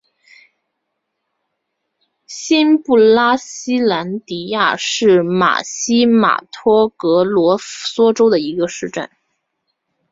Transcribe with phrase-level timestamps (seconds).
[2.25, 9.11] 新布拉西兰迪亚是巴西马托格罗索州的一个市镇。